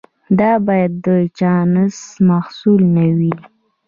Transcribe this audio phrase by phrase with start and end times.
[0.39, 1.07] دا باید د
[1.39, 1.97] چانس
[2.29, 3.33] محصول نه وي.